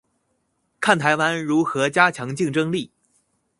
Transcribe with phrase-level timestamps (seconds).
[0.79, 2.89] 看台灣如何加強競爭力